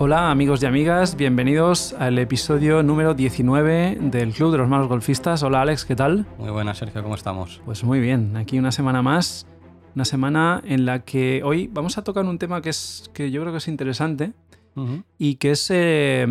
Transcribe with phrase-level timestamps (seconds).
[0.00, 5.42] Hola amigos y amigas, bienvenidos al episodio número 19 del Club de los Malos Golfistas.
[5.42, 6.24] Hola Alex, ¿qué tal?
[6.38, 7.60] Muy buenas, Sergio, ¿cómo estamos?
[7.64, 9.48] Pues muy bien, aquí una semana más,
[9.96, 13.40] una semana en la que hoy vamos a tocar un tema que, es, que yo
[13.40, 14.34] creo que es interesante
[15.18, 16.24] y que es eh,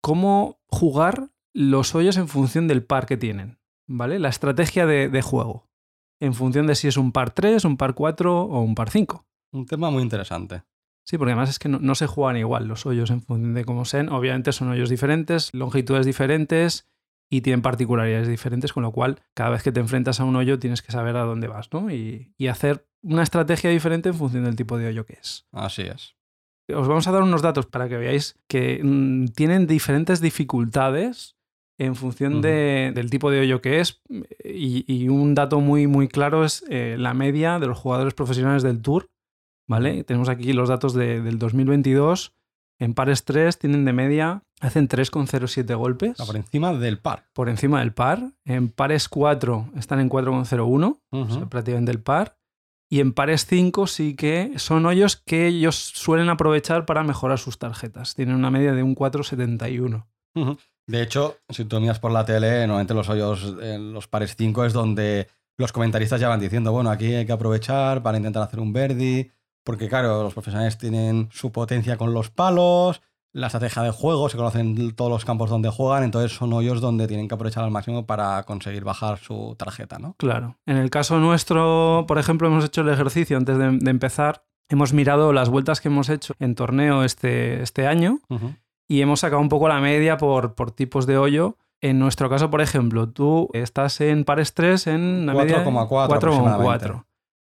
[0.00, 4.18] cómo jugar los hoyos en función del par que tienen, ¿vale?
[4.18, 5.68] La estrategia de, de juego,
[6.18, 9.24] en función de si es un par 3, un par 4 o un par 5.
[9.52, 10.64] Un tema muy interesante.
[11.06, 13.64] Sí, porque además es que no, no se juegan igual los hoyos en función de
[13.64, 14.08] cómo sean.
[14.08, 16.88] Obviamente son hoyos diferentes, longitudes diferentes
[17.30, 20.58] y tienen particularidades diferentes, con lo cual cada vez que te enfrentas a un hoyo
[20.58, 21.90] tienes que saber a dónde vas, ¿no?
[21.90, 25.46] Y, y hacer una estrategia diferente en función del tipo de hoyo que es.
[25.52, 26.16] Así es.
[26.74, 31.36] Os vamos a dar unos datos para que veáis que mm, tienen diferentes dificultades
[31.78, 34.00] en función de- del tipo de hoyo que es.
[34.44, 38.62] Y, y un dato muy, muy claro es eh, la media de los jugadores profesionales
[38.62, 39.10] del Tour.
[39.68, 40.04] ¿Vale?
[40.04, 42.34] Tenemos aquí los datos de- del 2022.
[42.80, 47.26] En pares 3 tienen de media, hacen 3,07 golpes por encima del par.
[47.32, 48.32] por encima del par.
[48.44, 51.34] En pares 4 están en 4,01, o Ujú.
[51.34, 52.36] sea, prácticamente el par.
[52.90, 57.58] Y en pares 5 sí que son hoyos que ellos suelen aprovechar para mejorar sus
[57.58, 58.14] tarjetas.
[58.14, 60.06] Tienen una media de un 4,71.
[60.34, 60.58] Ujú.
[60.86, 64.64] De hecho, si tú miras por la tele, normalmente los hoyos en los pares 5
[64.64, 65.28] es donde
[65.58, 69.30] los comentaristas ya van diciendo, bueno, aquí hay que aprovechar para intentar hacer un verdi,
[69.64, 74.36] porque claro, los profesionales tienen su potencia con los palos, la estrategia de juego, se
[74.36, 78.06] conocen todos los campos donde juegan, entonces son hoyos donde tienen que aprovechar al máximo
[78.06, 80.14] para conseguir bajar su tarjeta, ¿no?
[80.18, 80.56] Claro.
[80.66, 84.44] En el caso nuestro, por ejemplo, hemos hecho el ejercicio antes de, de empezar.
[84.68, 88.20] Hemos mirado las vueltas que hemos hecho en torneo este, este año
[88.88, 91.56] y hemos sacado un poco la media por, por tipos de hoyo.
[91.80, 95.88] En nuestro caso, por ejemplo, tú estás en pares 3 en una media de 4,4
[95.88, 96.92] 4,4 aproximadamente.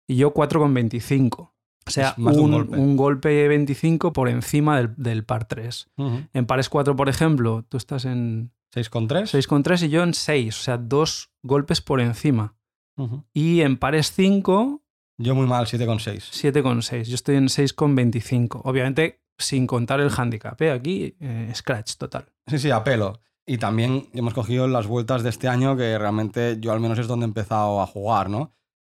[0.07, 1.51] y yo 4,25.
[1.87, 2.77] O sea, un un, golpe.
[2.77, 5.89] un golpe 25 por encima del, del par 3.
[5.97, 6.21] Ujú.
[6.35, 9.23] En pares 4, por ejemplo, tú estás en 6,3.
[9.33, 12.57] 6,3 y yo en 6, o sea, dos golpes por encima.
[12.97, 13.25] Ujú.
[13.33, 14.83] Y en pares 5,
[15.19, 16.31] Yo muy mal, 7,6.
[16.53, 17.05] 7,6.
[17.05, 18.61] Yo estoy en 6,25.
[18.65, 20.61] Obviamente, sin contar el handicap.
[20.61, 20.73] ¿eh?
[20.73, 22.27] Aquí, eh, scratch total.
[22.47, 23.21] Sí, sí, a pelo.
[23.47, 27.07] Y también hemos cogido las vueltas de este año que realmente yo al menos es
[27.07, 28.53] donde he empezado a jugar, ¿no?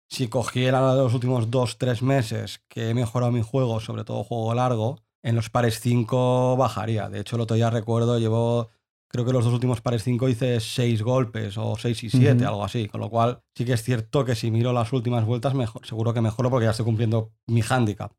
[0.10, 5.00] Si cogiera los últimos 2-3 meses que he mejorado mi juego, sobre todo juego largo,
[5.22, 7.10] en los pares 5 bajaría.
[7.10, 8.70] De hecho, el otro día recuerdo, llevo,
[9.08, 12.48] creo que los dos últimos pares 5 hice 6 golpes o 6 y 7, Ujú.
[12.48, 12.88] algo así.
[12.88, 16.12] Con lo cual, sí que es cierto que si miro las últimas vueltas, mejor, seguro
[16.14, 18.12] que mejoro porque ya estoy cumpliendo mi handicap.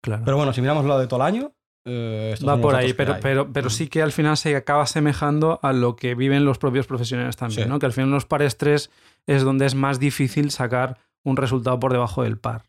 [0.00, 0.22] Claro.
[0.24, 1.52] Pero bueno, si miramos lo de todo el año,
[1.84, 3.74] eh, Va por ahí, pero, pero, pero Ujú.
[3.76, 7.64] sí que al final se acaba asemejando a lo que viven los propios profesionales también,
[7.64, 7.68] Sí.
[7.68, 7.80] ¿no?
[7.80, 8.90] Que al final los pares 3
[9.26, 12.64] es donde es más difícil sacar un resultado por debajo del par.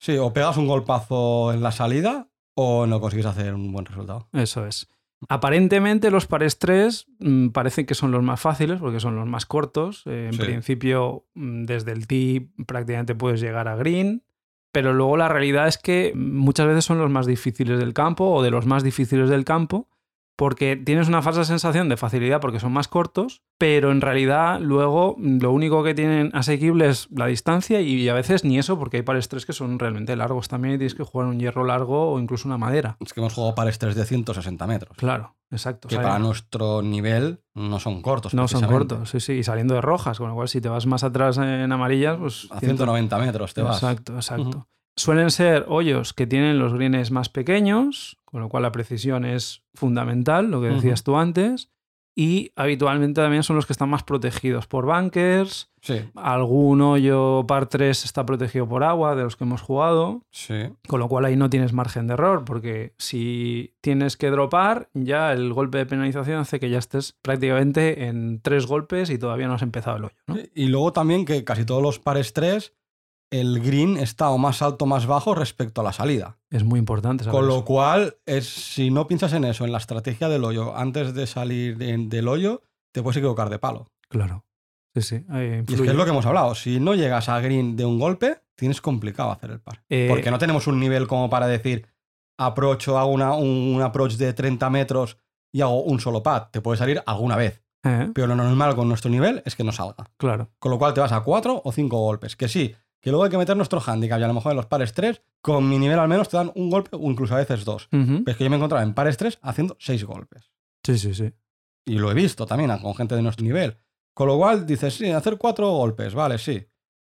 [0.00, 4.28] Sí, o pegas un golpazo en la salida o no consigues hacer un buen resultado.
[4.32, 4.88] Eso es.
[5.28, 9.46] Aparentemente los pares 3 mm, parecen que son los más fáciles porque son los más
[9.46, 10.02] cortos.
[10.06, 10.42] Eh, en Sí.
[10.42, 14.22] principio, mm, desde el tee prácticamente puedes llegar a green,
[14.70, 18.42] pero luego la realidad es que muchas veces son los más difíciles del campo o
[18.42, 19.88] de los más difíciles del campo
[20.36, 25.16] porque tienes una falsa sensación de facilidad porque son más cortos, pero en realidad luego
[25.18, 29.02] lo único que tienen asequible es la distancia y a veces ni eso porque hay
[29.02, 32.18] pares 3 que son realmente largos también y tienes que jugar un hierro largo o
[32.18, 32.96] incluso una madera.
[33.00, 34.96] Es que hemos jugado pares 3 de 160 metros.
[34.96, 35.88] Claro, exacto.
[35.88, 38.34] Que O sea, para nuestro nivel no son cortos.
[38.34, 40.86] No son cortos, sí, sí, y saliendo de rojas, con lo cual si te vas
[40.86, 42.48] más atrás en amarillas, pues...
[42.50, 43.76] A 190 metros te vas.
[43.76, 44.68] Exacto, exacto.
[44.96, 49.62] Suelen ser hoyos que tienen los greens más pequeños, con lo cual la precisión es
[49.74, 51.70] fundamental, lo que decías tú antes,
[52.16, 57.66] y habitualmente también son los que están más protegidos por bunkers, Sí, algún hoyo par
[57.66, 60.70] 3 está protegido por agua de los que hemos jugado, sí.
[60.88, 65.32] con lo cual ahí no tienes margen de error, porque si tienes que dropar, ya
[65.32, 69.54] el golpe de penalización hace que ya estés prácticamente en tres golpes y todavía no
[69.54, 70.16] has empezado el hoyo.
[70.26, 70.38] ¿no?
[70.56, 72.72] Y luego también que casi todos los pares 3,
[73.40, 76.38] el green está o más alto o más bajo respecto a la salida.
[76.50, 77.24] Es muy importante.
[77.24, 77.58] saber Con eso.
[77.58, 81.26] lo cual, es, si no piensas en eso, en la estrategia del hoyo, antes de
[81.26, 83.86] salir de- del hoyo, te puedes equivocar de palo.
[84.08, 84.44] Claro.
[84.94, 85.24] Sí, sí.
[85.28, 86.54] ahí Y es que es lo que hemos hablado.
[86.54, 89.82] Si no llegas a green de un golpe, tienes complicado hacer el par.
[89.88, 91.86] Eh, Porque no tenemos un nivel como para decir,
[92.38, 95.16] approach o hago una, un, un approach de 30 metros
[95.52, 96.48] y hago un solo pad.
[96.52, 97.62] Te puede salir alguna vez.
[97.84, 100.08] eh, Pero lo normal con nuestro nivel es que no salga.
[100.16, 100.50] claro.
[100.60, 102.36] Con lo cual te vas a 4 o 5 golpes.
[102.36, 104.18] Que sí, que luego hay que meter nuestro handicap.
[104.18, 106.50] Y a lo mejor en los pares 3, con mi nivel al menos te dan
[106.54, 107.86] un golpe o incluso a veces dos.
[107.90, 110.50] Pero es que yo me encontraba en pares 3 haciendo 6 golpes.
[110.82, 111.30] Sí, sí, sí.
[111.84, 113.76] Y lo he visto también con gente de nuestro nivel.
[114.14, 116.66] Con lo cual dices, sí, hacer 4 golpes, vale, sí.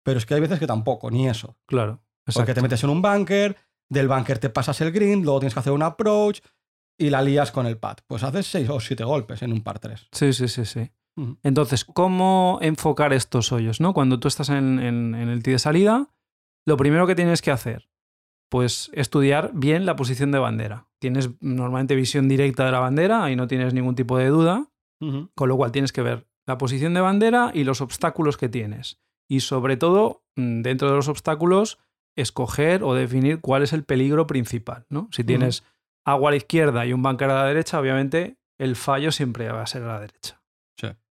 [0.03, 1.57] Pero es que hay veces que tampoco, ni eso.
[1.65, 2.03] Claro.
[2.31, 3.57] Porque te metes en un bunker,
[3.89, 6.41] del bunker te pasas el green, luego tienes que hacer un approach.
[6.99, 7.97] y la lías con el pad.
[8.05, 10.09] Pues haces 6 o 7 golpes en un par 3.
[10.11, 10.91] Sí, sí, sí, sí.
[11.43, 13.81] Entonces, ¿cómo enfocar estos hoyos?
[13.81, 13.93] ¿no?
[13.93, 16.09] Cuando tú estás en, en el tee de salida,
[16.65, 17.89] lo primero que tienes que hacer,
[18.49, 20.87] pues estudiar bien la posición de bandera.
[20.99, 24.67] Tienes normalmente visión directa de la bandera, ahí no tienes ningún tipo de duda,
[25.35, 28.99] con lo cual tienes que ver la posición de bandera y los obstáculos que tienes.
[29.29, 31.77] Y sobre todo, mm, dentro de los obstáculos,
[32.17, 34.85] escoger o definir cuál es el peligro principal.
[34.89, 35.07] ¿no?
[35.11, 35.63] Si tienes
[36.03, 39.61] agua a la izquierda y un bunker a la derecha, obviamente el fallo siempre va
[39.61, 40.38] a ser a la derecha.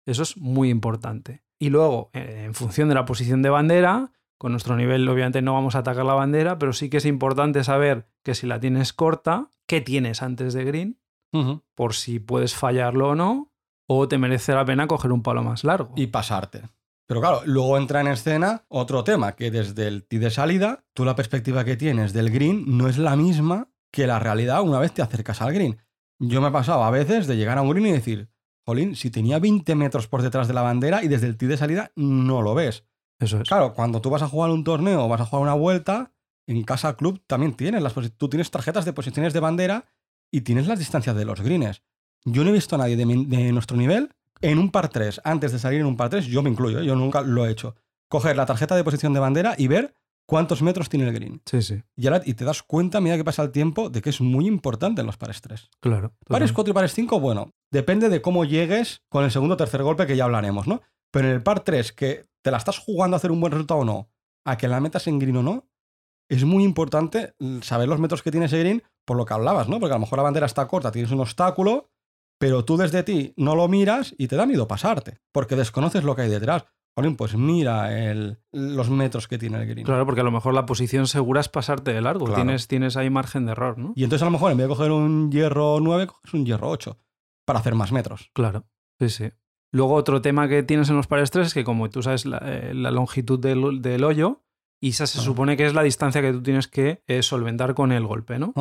[0.09, 1.43] Eso es muy importante.
[1.59, 5.75] Y luego, en función de la posición de bandera, con nuestro nivel obviamente no vamos
[5.75, 9.51] a atacar la bandera, pero sí que es importante saber que si la tienes corta,
[9.67, 11.01] ¿qué tienes antes de green?
[11.75, 13.53] Por si puedes fallarlo o no,
[13.87, 15.93] o te merece la pena coger un palo más largo.
[15.95, 16.63] Y pasarte.
[17.07, 21.05] Pero claro, luego entra en escena otro tema, que desde el tee de salida, tú
[21.05, 24.93] la perspectiva que tienes del green no es la misma que la realidad una vez
[24.93, 25.79] te acercas al green.
[26.19, 28.31] Yo me he pasado a veces de llegar a un green y decir,
[28.69, 31.57] jolín, si tenía 20 metros por detrás de la bandera y desde el tee de
[31.57, 32.85] salida no lo ves.
[33.19, 33.49] Eso es.
[33.49, 36.13] Claro, cuando tú vas a jugar un torneo o vas a jugar una vuelta,
[36.47, 39.87] en casa club también tienes las tú tienes tarjetas de posiciones de bandera
[40.31, 41.83] y tienes las distancias de los greens.
[42.27, 43.07] Yo no he visto a nadie de,
[43.53, 44.11] nuestro nivel
[44.43, 46.95] en un par 3, antes de salir en un par 3, yo me incluyo, yo
[46.95, 47.75] nunca lo he hecho.
[48.09, 49.95] Coger la tarjeta de posición de bandera y ver
[50.27, 51.41] cuántos metros tiene el green.
[51.47, 51.83] Sí, sí.
[51.97, 54.21] Y, ahora, y te das cuenta, a medida que pasa el tiempo, de que es
[54.21, 55.71] muy importante en los pares 3.
[55.81, 56.13] Claro.
[56.27, 59.83] Pares 4 y pares 5, bueno, depende de cómo llegues con el segundo o tercer
[59.83, 60.83] golpe que ya hablaremos, ¿no?
[61.11, 63.81] Pero en el par 3, que te la estás jugando a hacer un buen resultado
[63.81, 64.11] o no,
[64.45, 65.69] a que la metas en green o no,
[66.31, 69.81] es muy importante saber los metros que tiene ese green por lo que hablabas, ¿no?
[69.81, 71.91] Porque a lo mejor la bandera está corta, tienes un obstáculo,
[72.39, 76.15] pero tú desde ti no lo miras y te da miedo pasarte, porque desconoces lo
[76.15, 76.67] que hay detrás.
[77.17, 77.91] pues mira
[78.53, 79.87] los metros que tiene el green.
[79.87, 83.09] Claro, porque a lo mejor la posición segura es pasarte de largo, tienes, tienes ahí
[83.09, 83.93] margen de error, ¿no?
[83.97, 86.69] Y entonces a lo mejor en vez de coger un hierro 9, coges un hierro
[86.69, 86.99] 8
[87.49, 88.31] para hacer más metros.
[88.35, 88.67] Claro,
[89.01, 89.31] sí, sí.
[89.73, 92.43] Luego otro tema que tienes en los pares 3 es que como tú sabes la,
[92.45, 94.45] eh, longitud del, hoyo,
[94.83, 97.91] y esa se supone que es la distancia que tú tienes que eh, solventar con
[97.91, 98.53] el golpe, ¿no?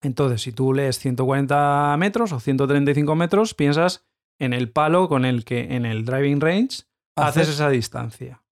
[0.00, 4.06] Entonces, si tú lees 140 metros o 135 metros, piensas
[4.38, 6.84] en el palo con el que en el driving range
[7.16, 8.44] haces esa distancia.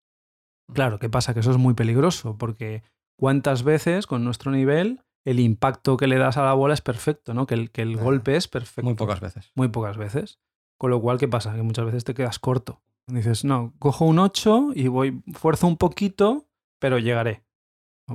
[0.75, 1.35] Claro, ¿qué pasa?
[1.35, 2.83] Que eso es muy peligroso, porque
[3.17, 7.35] ¿cuántas veces con nuestro nivel el impacto que le das a la bola es perfecto,
[7.35, 7.47] ¿no?
[7.47, 8.83] Que el, que el golpe es perfecto.
[8.83, 9.53] Muy pocas veces.
[9.55, 10.39] Muy pocas veces.
[10.79, 11.55] Con lo cual, ¿qué pasa?
[11.55, 12.81] Que muchas veces te quedas corto.
[13.07, 16.49] Dices, no, cojo un 8 y voy, fuerzo un poquito,
[16.79, 17.45] pero llegaré.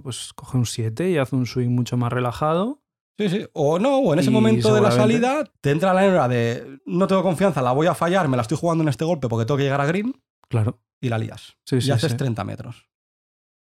[0.02, 2.82] pues coge un 7 y haz un swing mucho más relajado.
[3.20, 3.46] Sí, sí.
[3.54, 7.06] O no, o en ese momento de la salida te entra la hora de no
[7.06, 9.58] tengo confianza, la voy a fallar, me la estoy jugando en este golpe porque tengo
[9.58, 10.20] que llegar a green.
[10.50, 10.80] Claro.
[11.00, 11.58] Y la lías.
[11.64, 12.88] Sí, sí, y haces 30 metros.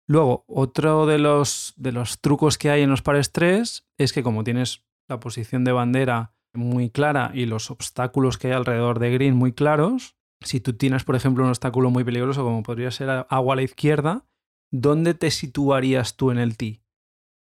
[0.09, 4.23] Luego, otro de los, de los trucos que hay en los pares 3 es que
[4.23, 9.11] como tienes la posición de bandera muy clara y los obstáculos que hay alrededor de
[9.11, 13.27] green muy claros, si tú tienes, por ejemplo, un obstáculo muy peligroso como podría ser
[13.29, 14.27] agua a la izquierda,
[14.71, 16.83] ¿dónde te situarías tú en el tee?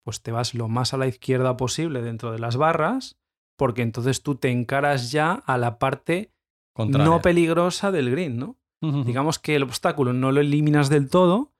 [0.05, 3.19] Pues te vas lo más a la izquierda posible dentro de las barras,
[3.56, 6.32] porque entonces tú te encaras ya a la parte
[6.76, 8.58] no peligrosa del green, ¿no?
[8.81, 11.51] Digamos que el obstáculo no lo eliminas del todo,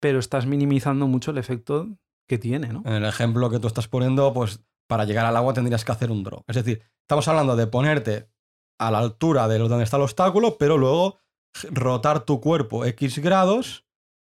[0.00, 1.88] pero estás minimizando mucho el efecto
[2.28, 2.82] que tiene, ¿no?
[2.84, 6.10] En el ejemplo que tú estás poniendo, pues para llegar al agua tendrías que hacer
[6.10, 6.44] un drop.
[6.48, 8.28] Es decir, estamos hablando de ponerte
[8.78, 11.18] a la altura de donde está el obstáculo, pero luego
[11.70, 13.86] rotar tu cuerpo X grados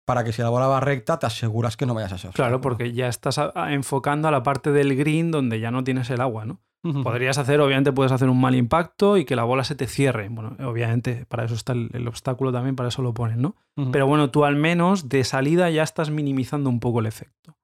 [0.05, 2.31] para que si la bola va recta te aseguras que no vayas a ser.
[2.31, 6.21] Claro, porque ya estás enfocando a la parte del green donde ya no tienes el
[6.21, 6.61] agua, ¿no?
[6.81, 10.29] Podrías hacer, obviamente puedes hacer un mal impacto y que la bola se te cierre.
[10.29, 13.55] Bueno, obviamente para eso está el, obstáculo también, para eso lo pones, ¿no?
[13.91, 17.57] Pero bueno, tú al menos de salida ya estás minimizando un poco el efecto.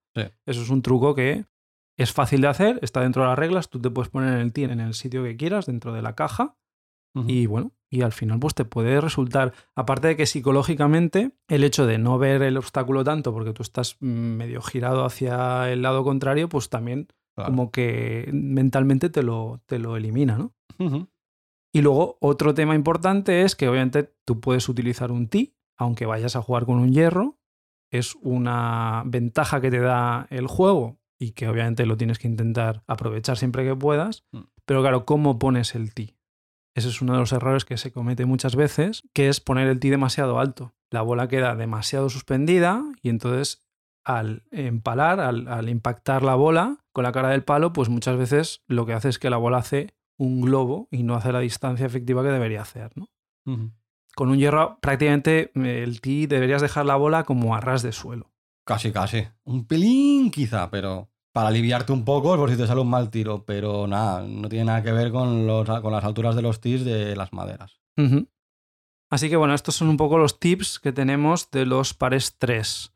[0.46, 1.46] Eso es un truco que
[1.98, 4.72] es fácil de hacer, está dentro de las reglas, tú te puedes poner en el
[4.72, 6.58] en el sitio que quieras, dentro de la caja,
[7.28, 11.86] y bueno, y al final pues te puede resultar, aparte de que psicológicamente el hecho
[11.86, 16.50] de no ver el obstáculo tanto porque tú estás medio girado hacia el lado contrario,
[16.50, 20.54] pues también como que mentalmente te lo, te lo elimina, ¿no?
[21.74, 26.36] Y luego otro tema importante es que obviamente tú puedes utilizar un TI, aunque vayas
[26.36, 27.38] a jugar con un hierro,
[27.92, 32.84] es una ventaja que te da el juego y que obviamente lo tienes que intentar
[32.88, 34.26] aprovechar siempre que puedas.
[34.32, 34.42] Mm.
[34.66, 36.18] Pero claro, ¿cómo pones el ti?
[36.76, 39.80] Ese es uno de los errores que se comete muchas veces, que es poner el
[39.80, 40.74] ti demasiado alto.
[40.92, 43.66] La bola queda demasiado suspendida y entonces
[44.04, 48.86] al empalar, al, impactar la bola con la cara del palo, pues muchas veces lo
[48.86, 52.24] que hace es que la bola hace un globo y no hace la distancia efectiva
[52.24, 52.94] que debería hacer.
[52.96, 53.10] ¿no?
[54.16, 58.32] Con un hierro prácticamente el ti deberías dejar la bola como a ras de suelo.
[58.66, 59.28] Casi, casi.
[59.44, 61.10] Un pelín quizá, pero...
[61.34, 64.64] para aliviarte un poco por si te sale un mal tiro, pero nada, no tiene
[64.64, 67.82] nada que ver con, los, con las alturas de los tees de las maderas.
[69.10, 72.95] Así que bueno, estos son un poco los tips que tenemos de los pares 3.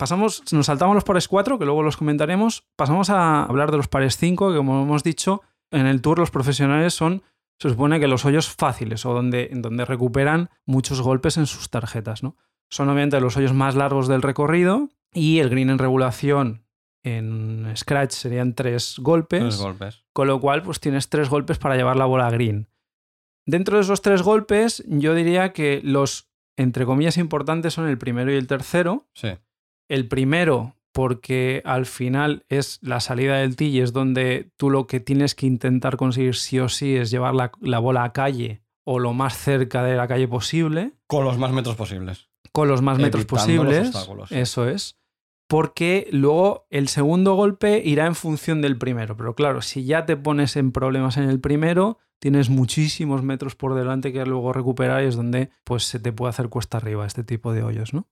[0.00, 2.64] Pasamos, nos saltamos los pares 4, que luego los comentaremos.
[2.74, 6.30] Pasamos a hablar de los pares 5, que como hemos dicho, en el tour los
[6.30, 7.22] profesionales son,
[7.58, 11.68] se supone que los hoyos fáciles o donde, en donde recuperan muchos golpes en sus
[11.68, 12.22] tarjetas.
[12.22, 12.34] ¿no?
[12.70, 16.64] Son obviamente los hoyos más largos del recorrido y el green en regulación
[17.02, 19.40] en Scratch serían tres golpes.
[19.40, 20.04] Tres golpes.
[20.14, 22.70] Con lo cual, pues tienes tres golpes para llevar la bola a green.
[23.44, 28.32] Dentro de esos tres golpes, yo diría que los, entre comillas, importantes son el primero
[28.32, 29.06] y el tercero.
[29.12, 29.36] Sí.
[29.90, 34.86] El primero, porque al final es la salida del tee y es donde tú lo
[34.86, 38.62] que tienes que intentar conseguir sí o sí es llevar la, la bola a calle
[38.84, 42.28] o lo más cerca de la calle posible, Con los más metros posibles.
[42.52, 44.30] con los más metros Evitando posibles.
[44.30, 44.96] Eso es.
[45.48, 49.16] Porque luego el segundo golpe irá en función del primero.
[49.16, 53.74] Pero claro, si ya te pones en problemas en el primero, tienes muchísimos metros por
[53.74, 57.24] delante que luego recuperar y es donde pues, se te puede hacer cuesta arriba este
[57.24, 58.08] tipo de hoyos, ¿no?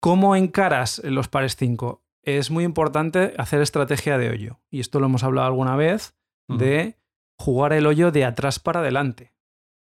[0.00, 2.02] ¿Cómo encaras los pares 5?
[2.22, 4.60] Es muy importante hacer estrategia de hoyo.
[4.70, 6.14] Y esto lo hemos hablado alguna vez,
[6.48, 6.96] de
[7.38, 9.34] jugar el hoyo de atrás para adelante.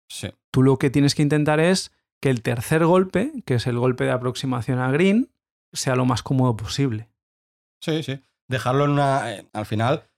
[0.10, 0.30] Sí.
[0.52, 4.04] Tú lo que tienes que intentar es que el tercer golpe, que es el golpe
[4.04, 5.32] de aproximación a green,
[5.72, 7.10] sea lo más cómodo posible.
[7.82, 8.22] Sí, sí.
[8.50, 9.34] Dejarlo en una.
[9.34, 10.10] eh, al final,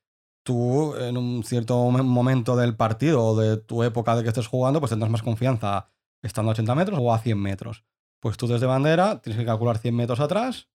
[0.44, 4.48] tú en un cierto mom- momento del partido o de tu época de que estés
[4.48, 5.90] jugando, pues tendrás más confianza
[6.24, 7.84] estando a 80 metros o a 100 metros.
[8.22, 10.70] Pues tú desde bandera tienes que calcular 100 metros atrás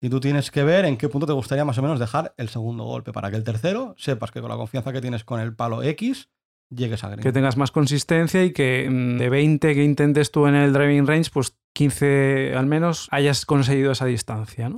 [0.00, 2.48] y tú tienes que ver en qué punto te gustaría más o menos dejar el
[2.48, 5.54] segundo golpe para que el tercero sepas que con la confianza que tienes con el
[5.54, 6.30] palo X
[6.70, 7.22] llegues a green.
[7.22, 11.06] Que tengas más consistencia y que mm, de 20 que intentes tú en el driving
[11.06, 14.72] range, pues 15 al menos hayas conseguido esa distancia.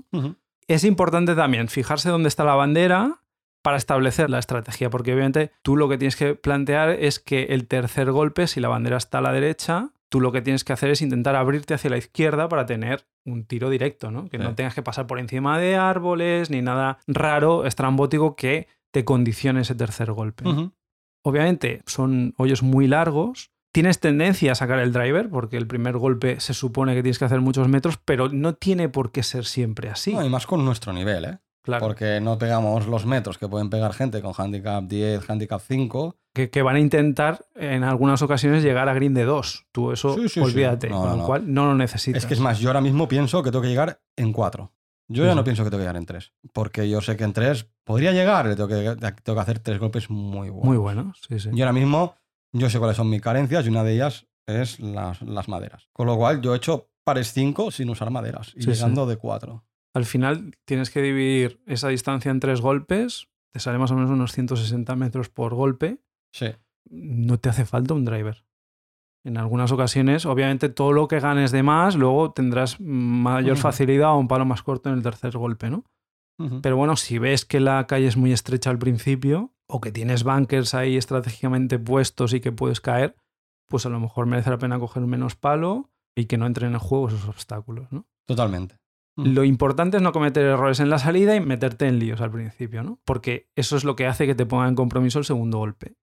[0.67, 3.23] Es importante también fijarse dónde está la bandera
[3.63, 7.67] para establecer la estrategia, porque obviamente tú lo que tienes que plantear es que el
[7.67, 10.91] tercer golpe, si la bandera está a la derecha, tú lo que tienes que hacer
[10.91, 14.29] es intentar abrirte hacia la izquierda para tener un tiro directo, ¿no?
[14.29, 14.43] Que Sí.
[14.43, 19.61] no tengas que pasar por encima de árboles ni nada raro, estrambótico que te condicione
[19.61, 20.45] ese tercer golpe.
[21.23, 23.51] Obviamente son hoyos muy largos.
[23.73, 27.27] Tienes tendencia a sacar el driver porque el primer golpe se supone que tienes que
[27.27, 30.15] hacer muchos metros, pero no tiene por qué ser siempre así.
[30.15, 31.39] No, y más con nuestro nivel, ¿eh?
[31.69, 31.87] Claro.
[31.87, 36.17] Porque no pegamos los metros que pueden pegar gente con handicap 10, handicap 5.
[36.35, 39.67] que, que van a intentar en algunas ocasiones llegar a green de 2.
[39.73, 40.41] Tú eso Sí, sí, sí.
[40.41, 41.27] olvídate, No, con no, lo no.
[41.27, 42.23] cual no lo necesitas.
[42.23, 44.73] Es que es más, yo ahora mismo pienso que tengo que llegar en 4.
[45.11, 46.33] Yo ya no pienso que tengo que llegar en 3.
[46.53, 49.79] Porque yo sé que en 3 podría llegar, le tengo que, tengo que hacer tres
[49.79, 50.65] golpes muy buenos.
[50.67, 51.49] Muy bueno, sí, sí.
[51.53, 52.15] Y ahora mismo
[52.53, 55.89] yo sé cuáles son mis carencias y una de ellas es las, las maderas.
[55.93, 59.17] Con lo cual yo he hecho pares 5 sin usar maderas y Sí, llegando de
[59.17, 59.65] 4.
[59.95, 64.11] Al final tienes que dividir esa distancia en tres golpes, te sale más o menos
[64.11, 66.01] unos 160 metros por golpe.
[66.33, 66.49] Sí.
[66.91, 68.45] No te hace falta un driver.
[69.25, 74.19] En algunas ocasiones, obviamente, todo lo que ganes de más, luego tendrás mayor facilidad o
[74.19, 75.85] un palo más corto en el tercer golpe, ¿no?
[76.63, 80.23] Pero bueno, si ves que la calle es muy estrecha al principio o que tienes
[80.23, 83.17] bunkers ahí estratégicamente puestos y que puedes caer,
[83.67, 86.79] pues a lo mejor merece la pena coger menos palo y que no entren en
[86.79, 88.07] juego esos obstáculos, ¿no?
[88.25, 88.77] Totalmente.
[89.19, 89.29] Ujú.
[89.29, 92.85] Lo importante es no cometer errores en la salida y meterte en líos al principio,
[92.85, 93.01] ¿no?
[93.05, 95.97] Porque eso es lo que hace que te ponga en compromiso el segundo golpe.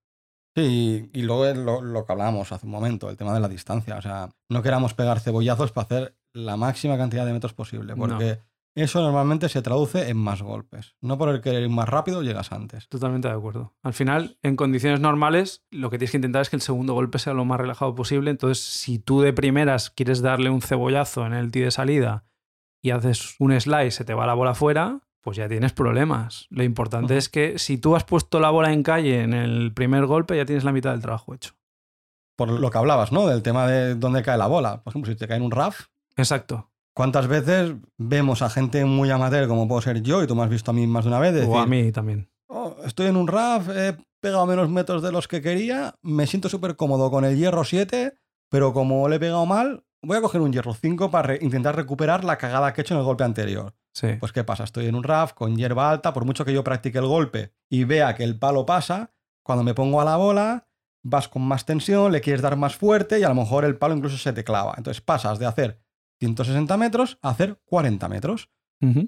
[0.54, 3.48] Sí, y, luego es lo, lo que hablábamos hace un momento, el tema de la
[3.48, 3.96] distancia.
[3.96, 8.38] O sea, no queramos pegar cebollazos para hacer la máxima cantidad de metros posible, porque
[8.74, 10.94] eso normalmente se traduce en más golpes.
[11.00, 12.88] No por el querer ir más rápido llegas antes.
[12.88, 13.74] Totalmente de acuerdo.
[13.82, 17.18] Al final, en condiciones normales, lo que tienes que intentar es que el segundo golpe
[17.18, 18.30] sea lo más relajado posible.
[18.30, 22.26] Entonces, si tú de primeras quieres darle un cebollazo en el tee de salida
[22.86, 26.46] y haces un slice, se te va la bola fuera, pues ya tienes problemas.
[26.50, 30.06] Lo importante es que si tú has puesto la bola en calle en el primer
[30.06, 31.54] golpe, ya tienes la mitad del trabajo hecho.
[32.36, 33.26] Por lo que hablabas, ¿no?
[33.26, 34.82] Del tema de dónde cae la bola.
[34.84, 36.70] Por ejemplo, si te cae en un RAF, Exacto.
[36.94, 40.50] ¿cuántas veces vemos a gente muy amateur como puedo ser yo, y tú me has
[40.50, 42.28] visto a mí más de una vez, decir, O a mí también.
[42.46, 46.48] "Oh, estoy en un RAF, he pegado menos metros de los que quería, me siento
[46.48, 48.16] súper cómodo con el hierro 7,
[48.48, 51.74] pero como le he pegado mal, voy a coger un hierro 5 para re- intentar
[51.76, 53.74] recuperar la cagada que he hecho en el golpe anterior.
[53.92, 54.08] Sí.
[54.20, 54.64] Pues ¿qué pasa?
[54.64, 57.84] Estoy en un RAF con hierba alta, por mucho que yo practique el golpe y
[57.84, 60.68] vea que el palo pasa, cuando me pongo a la bola,
[61.02, 63.94] vas con más tensión, le quieres dar más fuerte y a lo mejor el palo
[63.96, 64.74] incluso se te clava.
[64.76, 65.80] Entonces pasas de hacer
[66.20, 68.50] 160 metros a hacer 40 metros.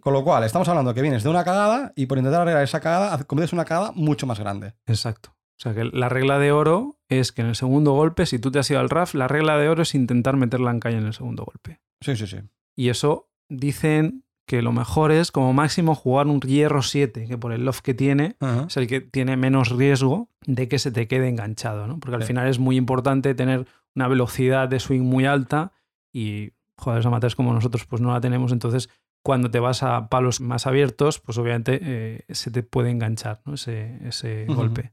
[0.00, 2.81] Con lo cual, estamos hablando que vienes de una cagada y por intentar arreglar esa
[2.81, 4.75] cagada, cometes una cagada mucho más grande.
[4.87, 5.37] Exacto.
[5.59, 8.50] O sea que la regla de oro es que en el segundo golpe, si tú
[8.53, 11.07] te has ido al RAF, la regla de oro es intentar meterla en calle en
[11.07, 11.81] el segundo golpe.
[12.00, 12.38] Sí, sí, sí.
[12.77, 17.53] Y eso dicen que lo mejor es como máximo jugar un hierro 7, que por
[17.53, 18.37] el loft que tiene
[18.67, 21.99] es el que tiene menos riesgo de que se te quede enganchado, ¿no?
[21.99, 22.29] Porque al Sí.
[22.29, 25.73] final es muy importante tener una velocidad de swing muy alta
[26.15, 28.88] y jugadores amateurs como nosotros pues no la tenemos, entonces
[29.23, 33.55] cuando te vas a palos más abiertos, pues obviamente eh, se te puede enganchar ¿no?
[33.55, 34.93] ese, ese golpe.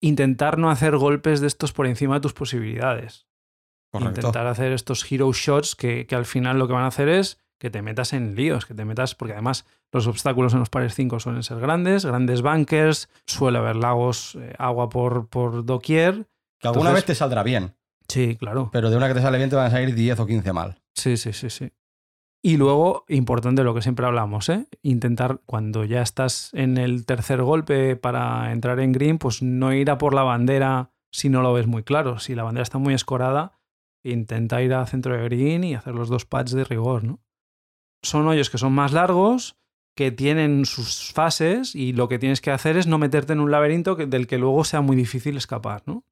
[0.00, 3.26] Intentar no hacer golpes de estos por encima de tus posibilidades.
[3.90, 4.20] Correcto.
[4.20, 7.38] Intentar hacer estos hero shots que, que al final lo que van a hacer es
[7.58, 10.94] que te metas en líos, que te metas, porque además los obstáculos en los pares
[10.94, 16.28] 5 suelen ser grandes, grandes bunkers, suele haber lagos, eh, agua por, por doquier.
[16.60, 17.74] Que alguna Entonces- vez te saldrá bien,
[18.08, 18.68] Sí, claro.
[18.72, 20.80] pero de una que te sale bien te van a salir 10 o 15 mal.
[20.94, 21.72] Sí, sí, sí, sí.
[22.40, 24.66] Y luego, importante lo que siempre hablamos, ¿eh?
[24.82, 29.90] intentar cuando ya estás en el tercer golpe para entrar en green, pues no ir
[29.90, 32.18] a por la bandera si no lo ves muy claro.
[32.20, 33.58] Si la bandera está muy escorada,
[34.04, 37.20] intenta ir a centro de green y hacer los dos pads de rigor, ¿no?
[38.02, 39.56] Son hoyos que son más largos,
[39.96, 43.50] que tienen sus fases y lo que tienes que hacer es no meterte en un
[43.50, 46.04] laberinto del que luego sea muy difícil escapar, ¿no?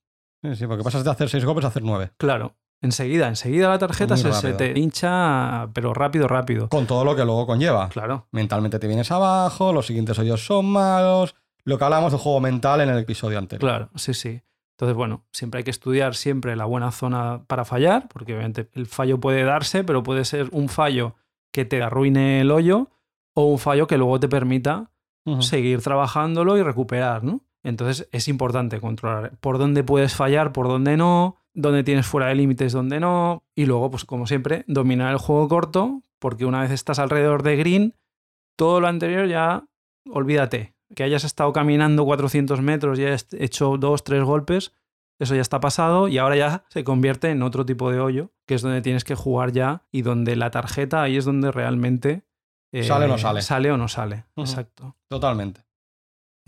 [0.55, 2.11] Sí, porque pasas de hacer 6 golpes a hacer 9.
[2.17, 6.69] Claro, enseguida, enseguida la tarjeta se, te hincha, pero rápido, rápido.
[6.69, 7.89] Con todo lo que luego conlleva.
[7.89, 8.27] Claro.
[8.33, 11.35] Mentalmente te vienes abajo, los siguientes hoyos son malos.
[11.65, 13.69] Lo que hablamos de juego mental en el episodio anterior.
[13.69, 14.41] Claro, sí, sí.
[14.77, 18.87] Entonces, bueno, siempre hay que estudiar siempre la buena zona para fallar, porque obviamente el
[18.87, 21.17] fallo puede darse, pero puede ser un fallo
[21.51, 22.91] que te arruine el hoyo
[23.35, 24.91] o un fallo que luego te permita
[25.41, 27.41] seguir trabajándolo y recuperar, ¿no?
[27.65, 32.37] Entonces es importante controlar por dónde puedes fallar, por dónde no, dónde tienes fuera de
[32.37, 36.71] límites, dónde no, y luego, pues como siempre, dominar el juego corto, porque una vez
[36.71, 37.95] estás alrededor de green,
[38.57, 39.65] todo lo anterior ya
[40.09, 40.75] olvídate.
[40.95, 44.73] Que hayas estado caminando 400 metros y hayas hecho dos, tres golpes,
[45.19, 48.55] eso ya está pasado y ahora ya se convierte en otro tipo de hoyo, que
[48.55, 52.23] es donde tienes que jugar ya y donde la tarjeta ahí es donde realmente...
[52.71, 53.43] eh, ¿Sale o no sale?
[53.43, 54.95] Sale o no sale, exacto.
[55.09, 55.66] Totalmente.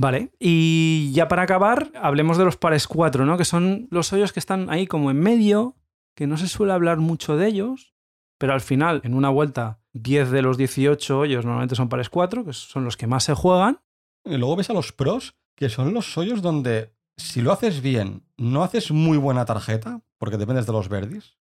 [0.01, 3.37] Vale, y ya para acabar, hablemos de los pares 4, ¿no?
[3.37, 5.75] Que son los hoyos que están ahí como en medio,
[6.15, 7.95] que no se suele hablar mucho de ellos,
[8.39, 12.45] pero al final, en una vuelta, 10 de los 18 hoyos normalmente son pares 4,
[12.45, 13.81] que son los que más se juegan.
[14.25, 18.23] Y luego ves a los pros, que son los hoyos donde si lo haces bien,
[18.37, 21.37] no haces muy buena tarjeta, porque dependes de los verdis,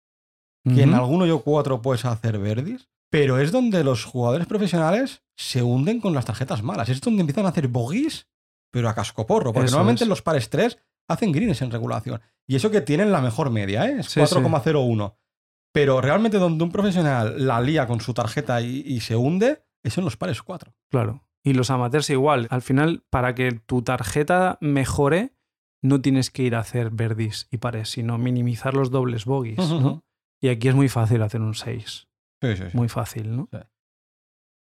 [0.65, 5.63] que en algún hoyo 4 puedes hacer verdis, pero es donde los jugadores profesionales se
[5.63, 6.89] hunden con las tarjetas malas.
[6.91, 8.29] Es donde empiezan a hacer bogies,
[8.73, 10.09] pero a cascoporro, porque Eso normalmente es.
[10.09, 12.21] los pares 3 hacen greens en regulación.
[12.49, 13.99] Y eso que tienen la mejor media, ¿eh?
[14.01, 14.35] es Sí, sí.
[14.37, 15.15] 4,01.
[15.73, 19.97] Pero realmente donde un profesional la lía con su tarjeta y, y se hunde, es
[19.99, 20.75] en los pares 4.
[20.91, 21.25] Claro.
[21.45, 22.47] Y los amateurs igual.
[22.51, 25.35] Al final, para que tu tarjeta mejore,
[25.83, 29.59] no tienes que ir a hacer verdis y pares, sino minimizar los dobles bogies.
[29.59, 30.05] ¿no?
[30.41, 32.09] Y aquí es muy fácil hacer un 6.
[32.43, 32.77] Sí, sí, sí.
[32.77, 33.49] Muy fácil, ¿no?
[33.53, 33.59] Sí.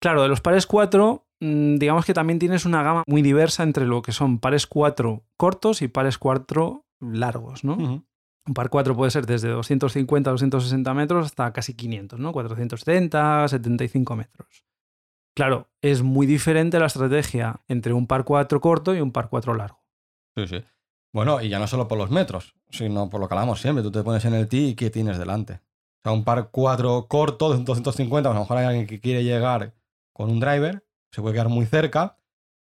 [0.01, 3.87] Claro, de los pares 4, mm, digamos que también tienes una gama muy diversa entre
[3.87, 7.75] lo que son pares 4 cortos y pares 4 largos, ¿no?
[7.75, 12.33] Un par 4 puede ser desde 250 a 260 metros hasta casi 500, ¿no?
[12.33, 14.65] 470, 75 metros.
[15.37, 19.55] Claro, es muy diferente la estrategia entre un par 4 corto y un par 4
[19.55, 19.85] largo.
[20.37, 20.65] Sí, sí.
[21.13, 23.83] Bueno, y ya no solo por los metros, sino por lo que hablamos siempre.
[23.83, 25.55] Tú te pones en el tee y ¿qué tienes delante?
[25.55, 29.25] O sea, un par 4 corto de 250, a lo mejor hay alguien que quiere
[29.25, 29.75] llegar
[30.13, 32.17] con un driver, se puede quedar muy cerca.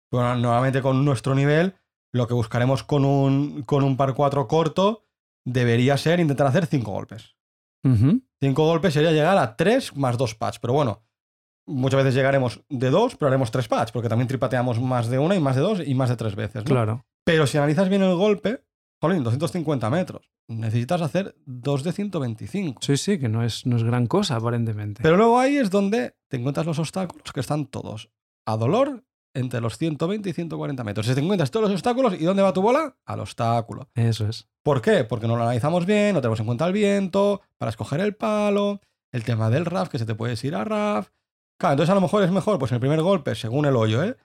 [0.09, 1.75] Pero normalmente con nuestro nivel,
[2.11, 5.05] lo que buscaremos con un, con un par 4 corto
[5.45, 7.35] debería ser intentar hacer 5 golpes.
[7.83, 10.59] Ujú, 5 golpes sería llegar a 3 más 2 pads.
[10.59, 11.03] Pero bueno,
[11.65, 15.35] muchas veces llegaremos de 2, pero haremos 3 pads, porque también tripateamos más de una
[15.35, 16.63] y más de dos y más de tres veces.
[16.63, 16.69] ¿no?
[16.69, 17.05] Claro.
[17.23, 18.63] Pero si analizas bien el golpe,
[18.99, 20.29] jolín, 250 metros.
[20.47, 22.81] Necesitas hacer 2 de 125.
[22.81, 25.01] Sí, sí, que no es, no es gran cosa aparentemente.
[25.01, 28.09] Pero luego ahí es donde te encuentras los obstáculos que están todos
[28.45, 31.05] a dolor entre los 120 y 140 metros.
[31.05, 32.97] Si te encuentras todos los obstáculos, ¿y dónde va tu bola?
[33.05, 33.89] Al obstáculo.
[33.95, 34.47] Eso es.
[34.63, 35.03] ¿Por qué?
[35.03, 38.81] Porque no lo analizamos bien, no tenemos en cuenta el viento, para escoger el palo,
[39.11, 41.09] el tema del RAF, que se te puede ir a RAF.
[41.57, 44.03] Claro, entonces a lo mejor es mejor, pues en el primer golpe, según el hoyo,
[44.03, 44.17] ¿eh?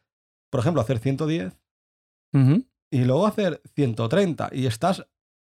[0.50, 1.58] Por ejemplo, hacer 110
[2.32, 5.00] Ujú, y luego hacer 130 y estás,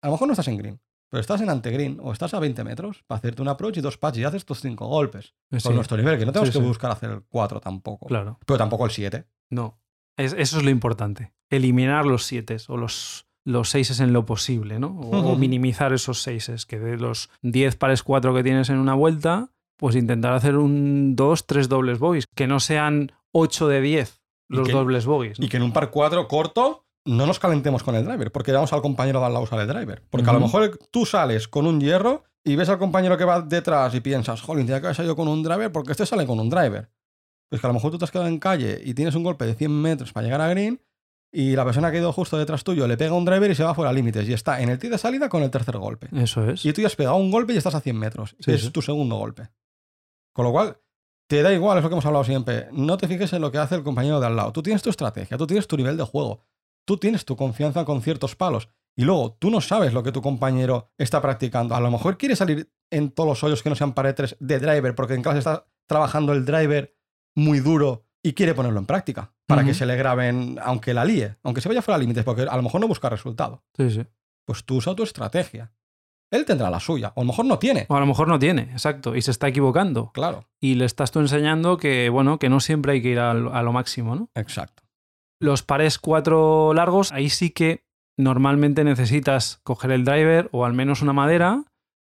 [0.01, 2.63] a lo mejor no estás en green, pero estás en antegreen o estás a 20
[2.63, 5.35] metros para hacerte un approach y dos patches y haces tus 5 golpes.
[5.51, 6.67] Sí, Con nuestro nivel, que no tenemos Sí, que sí.
[6.67, 8.07] buscar hacer el 4 tampoco.
[8.07, 8.39] Claro.
[8.45, 9.25] Pero tampoco el 7.
[9.51, 9.77] No.
[10.17, 11.33] Es- eso es lo importante.
[11.49, 14.87] Eliminar los 7 o los, los 6 en lo posible, ¿no?
[14.87, 15.35] O, o Ujú.
[15.37, 19.95] minimizar esos 6 que de los 10 pares 4 que tienes en una vuelta, pues
[19.95, 22.25] intentar hacer un 2, 3 dobles bogies.
[22.35, 25.39] Que no sean 8 de 10 Y los que- dobles bogies.
[25.39, 25.45] ¿no?
[25.45, 28.73] Y que en un par 4 corto no nos calentemos con el driver, porque vamos
[28.73, 30.03] al compañero de al lado usar el driver.
[30.09, 33.41] Porque a lo mejor tú sales con un hierro y ves al compañero que va
[33.41, 36.39] detrás y piensas, jolín, tenía que haber salido con un driver porque este sale con
[36.39, 36.89] un driver.
[37.49, 39.45] Pues que a lo mejor tú te has quedado en calle y tienes un golpe
[39.45, 40.81] de 100 metros para llegar a green
[41.33, 43.63] y la persona que ha ido justo detrás tuyo le pega un driver y se
[43.63, 46.07] va fuera límites y está en el tee de salida con el tercer golpe.
[46.13, 46.65] Eso es.
[46.65, 48.35] Y tú ya has pegado un golpe y estás a 100 metros.
[48.39, 48.69] Sí, es sí.
[48.69, 49.49] tu segundo golpe.
[50.33, 50.77] Con lo cual,
[51.27, 52.67] te da igual, es lo que hemos hablado siempre.
[52.71, 54.51] No te fijes en lo que hace el compañero de al lado.
[54.51, 56.41] Tú tienes tu estrategia, tú tienes tu nivel de juego,
[56.85, 58.69] tú tienes tu confianza con ciertos palos.
[58.95, 61.75] Y luego, tú no sabes lo que tu compañero está practicando.
[61.75, 64.93] A lo mejor quiere salir en todos los hoyos que no sean paredes de driver,
[64.95, 66.95] porque en clase está trabajando el driver
[67.35, 71.35] muy duro y quiere ponerlo en práctica para que se le graben, aunque la líe,
[71.43, 73.63] aunque se vaya fuera de límites, porque a lo mejor no busca resultado.
[73.75, 74.05] Sí, sí.
[74.45, 75.73] Pues tú usa tu estrategia.
[76.31, 77.85] Él tendrá la suya, o a lo mejor no tiene.
[77.89, 80.11] O a lo mejor no tiene, exacto, y se está equivocando.
[80.13, 83.33] Claro, Y le estás tú enseñando que, bueno, que no siempre hay que ir a
[83.33, 84.29] lo máximo, ¿no?
[84.35, 84.83] exacto.
[85.41, 87.83] Los pares cuatro largos, ahí sí que
[88.15, 91.63] normalmente necesitas coger el driver o al menos una madera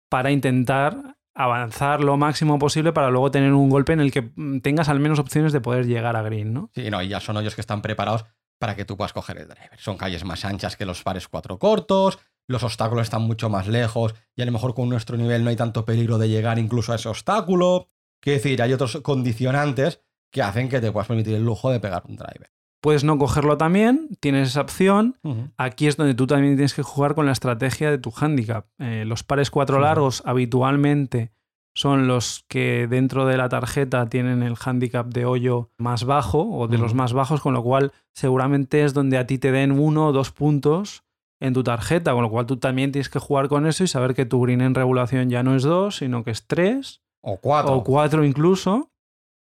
[0.09, 4.59] para intentar avanzar lo máximo posible para luego tener un golpe en el que mm,
[4.59, 6.69] tengas al menos opciones de poder llegar a green, ¿no?
[6.75, 8.25] Sí, no, y ya son hoyos que están preparados
[8.59, 9.79] para que tú puedas coger el driver.
[9.79, 14.15] Son calles más anchas que los pares cuatro cortos, los obstáculos están mucho más lejos
[14.35, 16.95] y a lo mejor con nuestro nivel no hay tanto peligro de llegar incluso a
[16.95, 17.87] ese obstáculo.
[18.19, 22.03] Quiero decir, hay otros condicionantes que hacen que te puedas permitir el lujo de pegar
[22.05, 22.51] un driver.
[22.83, 25.15] Puedes no cogerlo también, tienes esa opción.
[25.55, 28.65] Aquí es donde tú también tienes que jugar con la estrategia de tu handicap.
[28.77, 31.31] Eh, los pares cuatro largos habitualmente
[31.73, 36.67] son los que dentro de la tarjeta tienen el handicap de hoyo más bajo o
[36.67, 40.07] de los más bajos, con lo cual seguramente es donde a ti te den uno
[40.07, 41.05] o dos puntos
[41.39, 44.13] en tu tarjeta, con lo cual tú también tienes que jugar con eso y saber
[44.13, 47.75] que tu green en regulación ya no es dos, sino que es tres O cuatro.
[47.75, 48.91] o cuatro incluso.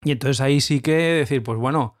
[0.04, 1.94] Y entonces ahí sí que decir, pues bueno,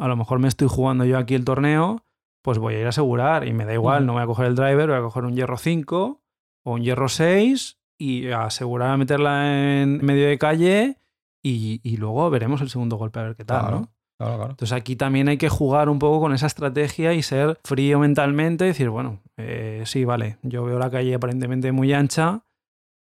[0.00, 2.02] a lo mejor me estoy jugando yo aquí el torneo,
[2.42, 4.54] pues voy a ir a asegurar y me da igual, no voy a coger el
[4.56, 6.20] driver, voy a coger un hierro 5
[6.64, 10.96] o un hierro 6 y a asegurar a meterla en medio de calle
[11.42, 13.80] y, y luego veremos el segundo golpe a ver qué tal, Claro.
[13.80, 13.90] ¿no?
[14.18, 14.50] Claro, claro.
[14.50, 18.64] Entonces aquí también hay que jugar un poco con esa estrategia y ser frío mentalmente
[18.64, 22.42] y decir, bueno, eh, sí, vale, yo veo la calle aparentemente muy ancha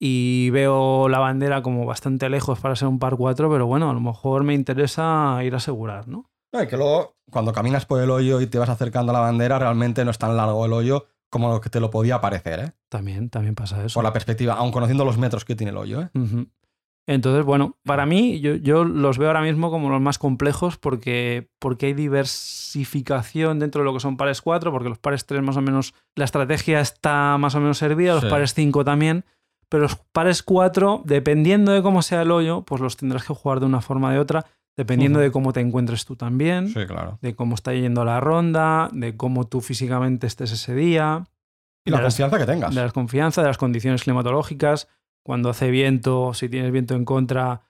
[0.00, 3.94] y veo la bandera como bastante lejos para ser un par 4, pero bueno, a
[3.94, 6.28] lo mejor me interesa ir a asegurar, ¿no?
[6.56, 9.20] No, y que luego, cuando caminas por el hoyo y te vas acercando a la
[9.20, 12.60] bandera, realmente no es tan largo el hoyo como lo que te lo podía parecer,
[12.60, 12.72] ¿eh?
[12.88, 13.94] También, también pasa eso.
[13.94, 16.10] Por la perspectiva, aun conociendo los metros que tiene el hoyo, ¿eh?
[17.08, 21.50] Entonces, bueno, para mí yo, yo los veo ahora mismo como los más complejos porque,
[21.60, 25.56] porque hay diversificación dentro de lo que son pares 4, porque los pares 3 más
[25.56, 28.30] o menos, la estrategia está más o menos servida, los Sí.
[28.30, 29.24] pares 5 también,
[29.68, 33.60] pero los pares 4, dependiendo de cómo sea el hoyo, pues los tendrás que jugar
[33.60, 37.18] de una forma o de otra, dependiendo de cómo te encuentres tú también, claro.
[37.22, 41.24] de cómo está yendo la ronda, de cómo tú físicamente estés ese día
[41.84, 42.74] Y la las- confianza que tengas.
[42.74, 44.88] de la confianza, de las condiciones climatológicas,
[45.24, 47.62] cuando hace viento, si tienes viento en contra,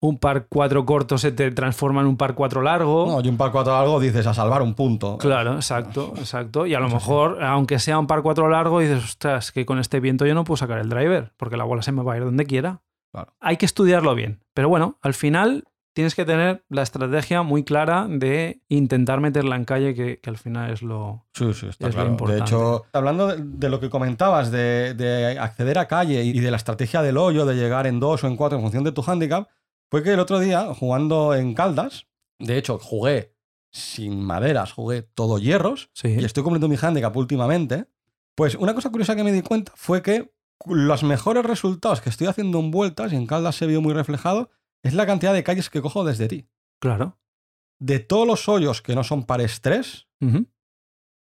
[0.00, 3.06] un par 4 corto se te transforma en un par 4 largo.
[3.06, 5.16] No, y un par 4 algo dices a salvar un punto.
[5.18, 6.66] Claro, exacto, exacto.
[6.66, 6.94] Y a lo sí.
[6.94, 10.44] mejor, aunque sea un par 4 largo, dices, ostras, que con este viento yo no
[10.44, 12.82] puedo sacar el driver, porque la bola se me va a ir donde quiera.
[13.12, 13.34] Claro.
[13.40, 14.44] Hay que estudiarlo bien.
[14.52, 15.64] Pero bueno, al final
[15.96, 20.36] tienes que tener la estrategia muy clara de intentar meterla en calle, que, que al
[20.36, 21.24] final es lo...
[21.32, 22.04] Sí, sí, está Es lo claro.
[22.08, 22.42] De importante.
[22.44, 26.58] hecho, hablando de, de lo que comentabas, de, de acceder a calle y de la
[26.58, 29.48] estrategia del hoyo, de llegar en dos o en cuatro en función de tu handicap,
[29.90, 32.06] fue que el otro día, jugando en Caldas,
[32.38, 33.34] de hecho, jugué
[33.72, 36.08] sin maderas, jugué todo hierros, Sí.
[36.08, 37.86] y estoy cumpliendo mi handicap últimamente,
[38.34, 40.30] pues una cosa curiosa que me di cuenta fue que
[40.66, 44.50] los mejores resultados que estoy haciendo en vueltas, y en Caldas se vio muy reflejado,
[44.86, 46.48] es la cantidad de calles que cojo desde ti.
[46.80, 47.18] Claro.
[47.78, 50.46] De todos los hoyos que no son pares 3, Ujú.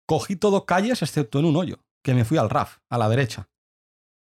[0.07, 3.49] cogí todo calles excepto en un hoyo, que me fui al RAF, a la derecha.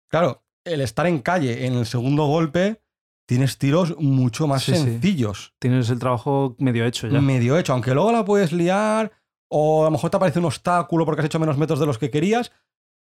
[0.09, 2.81] Claro, el estar en calle en el segundo golpe,
[3.27, 4.83] tienes tiros mucho más Sí, sí.
[4.83, 7.21] sencillos, Tienes el trabajo medio hecho ya.
[7.21, 9.11] medio hecho, aunque luego la puedes liar
[9.49, 11.97] o a lo mejor te aparece un obstáculo porque has hecho menos metros de los
[11.97, 12.51] que querías,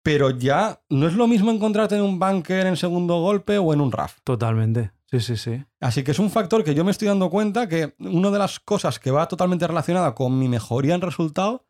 [0.03, 3.81] pero ya no es lo mismo encontrarte en un bunker en segundo golpe o en
[3.81, 4.19] un RAF.
[4.23, 4.91] Totalmente.
[5.09, 5.63] Sí, sí, sí.
[5.79, 8.59] Así que es un factor que yo me estoy dando cuenta que una de las
[8.59, 11.65] cosas que va totalmente relacionada con mi mejoría en resultado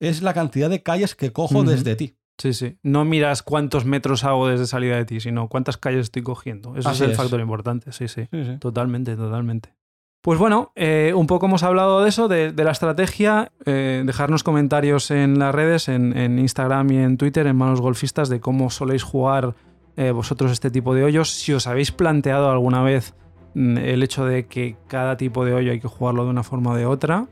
[0.00, 2.16] es la cantidad de calles que cojo desde ti.
[2.38, 2.78] Sí, sí.
[2.82, 6.76] No miras cuántos metros hago desde salida de ti, sino cuántas calles estoy cogiendo.
[6.76, 7.16] Eso Así es el es.
[7.16, 8.22] factor importante, sí, sí.
[8.32, 8.58] Sí, sí.
[8.58, 9.74] Totalmente, totalmente.
[10.22, 13.52] Pues bueno, eh, un poco hemos hablado de eso, de, de la estrategia.
[13.64, 18.28] Eh, dejarnos comentarios en las redes, en, en Instagram y en Twitter, en Manos Golfistas,
[18.28, 19.54] de cómo soléis jugar
[19.96, 21.30] eh, vosotros este tipo de hoyos.
[21.30, 23.14] Si os habéis planteado alguna vez
[23.54, 26.70] mm, el hecho de que cada tipo de hoyo hay que jugarlo de una forma
[26.72, 27.26] o de otra.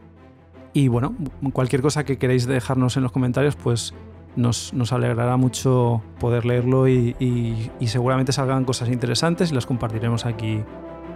[0.73, 1.15] Y bueno,
[1.53, 3.93] cualquier cosa que queréis dejarnos en los comentarios, pues
[4.37, 9.67] nos, nos alegrará mucho poder leerlo y, y- y seguramente salgan cosas interesantes y las
[9.67, 10.63] compartiremos aquí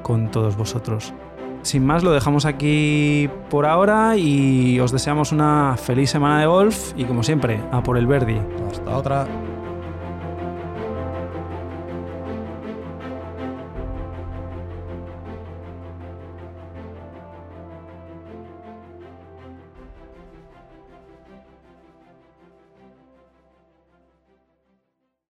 [0.03, 1.15] con todos vosotros.
[1.63, 6.93] sin más, lo dejamos aquí por ahora y os deseamos una feliz semana de golf
[6.97, 8.37] y como siempre, a por el Verdi.
[8.71, 9.27] Hasta otra.